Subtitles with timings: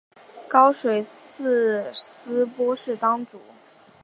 [0.49, 3.39] 高水寺斯波氏当主。